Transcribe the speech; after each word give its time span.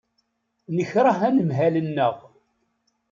Nekṛeh 0.75 1.19
anemhal-nneɣ. 1.27 2.15